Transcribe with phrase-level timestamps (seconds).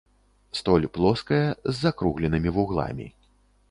[0.59, 3.07] Столь плоская, з закругленымі вугламі.